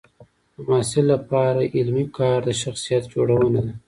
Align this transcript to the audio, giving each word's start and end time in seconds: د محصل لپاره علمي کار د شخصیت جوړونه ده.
د 0.55 0.57
محصل 0.69 1.05
لپاره 1.13 1.69
علمي 1.75 2.05
کار 2.17 2.39
د 2.47 2.49
شخصیت 2.61 3.03
جوړونه 3.13 3.59
ده. 3.65 3.73